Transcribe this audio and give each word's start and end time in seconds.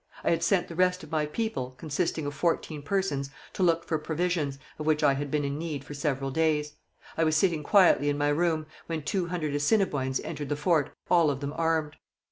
I 0.23 0.31
had 0.31 0.41
sent 0.41 0.67
the 0.67 0.73
rest 0.73 1.03
of 1.03 1.11
my 1.11 1.27
people, 1.27 1.75
consisting 1.77 2.25
of 2.25 2.33
fourteen 2.33 2.81
persons, 2.81 3.29
to 3.53 3.61
look 3.61 3.83
for 3.83 3.99
provisions, 3.99 4.57
of 4.79 4.87
which 4.87 5.03
I 5.03 5.13
had 5.13 5.29
been 5.29 5.43
in 5.45 5.59
need 5.59 5.83
for 5.83 5.93
several 5.93 6.31
days. 6.31 6.73
I 7.17 7.23
was 7.23 7.35
sitting 7.37 7.61
quietly 7.61 8.09
in 8.09 8.17
my 8.17 8.29
room, 8.29 8.65
when 8.87 9.03
two 9.03 9.27
hundred 9.27 9.53
Assiniboines 9.53 10.19
entered 10.21 10.49
the 10.49 10.55
fort, 10.55 10.89
all 11.11 11.29
of 11.29 11.39
them 11.39 11.53
armed. 11.55 11.97